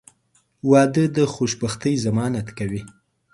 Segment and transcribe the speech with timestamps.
[0.71, 2.81] •واده د خوشبختۍ ضمانت کوي.